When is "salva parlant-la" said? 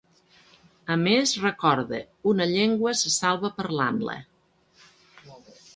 3.19-4.21